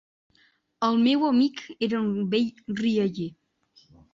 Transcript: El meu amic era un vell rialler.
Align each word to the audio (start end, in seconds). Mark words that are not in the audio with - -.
El 0.87 0.97
meu 1.07 1.27
amic 1.27 1.61
era 1.89 2.01
un 2.07 2.27
vell 2.35 2.51
rialler. 2.81 3.29